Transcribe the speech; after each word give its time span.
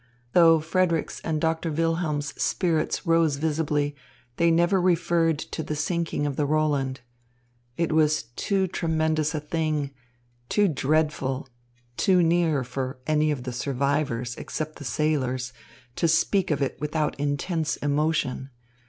Though 0.33 0.59
Frederick's 0.59 1.19
and 1.19 1.39
Doctor 1.39 1.71
Wilhelm's 1.71 2.33
spirits 2.41 3.05
rose 3.05 3.35
visibly, 3.35 3.95
they 4.37 4.49
never 4.49 4.81
referred 4.81 5.37
to 5.37 5.61
the 5.61 5.75
sinking 5.75 6.25
of 6.25 6.37
the 6.37 6.45
Roland. 6.47 7.01
It 7.77 7.91
was 7.91 8.23
too 8.35 8.65
tremendous 8.65 9.35
a 9.35 9.39
thing, 9.39 9.91
too 10.49 10.67
dreadful, 10.67 11.47
too 11.97 12.23
near 12.23 12.63
for 12.63 12.97
any 13.05 13.29
of 13.29 13.43
the 13.43 13.53
survivors, 13.53 14.35
except 14.37 14.77
the 14.77 14.85
sailors, 14.85 15.53
to 15.97 16.07
speak 16.07 16.49
of 16.49 16.63
it 16.63 16.81
without 16.81 17.13
intense 17.19 17.75
emotion. 17.75 18.49